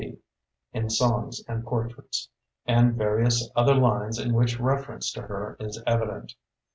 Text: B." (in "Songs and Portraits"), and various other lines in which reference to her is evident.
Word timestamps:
B." 0.01 0.17
(in 0.73 0.89
"Songs 0.89 1.43
and 1.47 1.63
Portraits"), 1.63 2.29
and 2.65 2.95
various 2.95 3.51
other 3.55 3.75
lines 3.75 4.17
in 4.17 4.33
which 4.33 4.59
reference 4.59 5.11
to 5.11 5.21
her 5.21 5.55
is 5.59 5.79
evident. 5.85 6.33